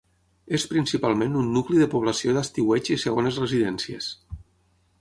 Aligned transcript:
És 0.57 0.63
principalment 0.69 1.35
un 1.41 1.51
nucli 1.57 1.83
de 1.83 1.89
població 1.91 2.35
d'estiueig 2.37 2.89
i 2.95 2.99
segones 3.07 3.37
residències. 3.43 4.09